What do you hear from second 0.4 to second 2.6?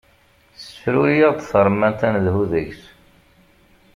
Ssefruri-aɣ-d taremmant ad nedhu